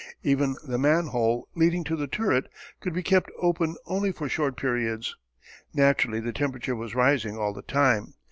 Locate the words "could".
2.79-2.91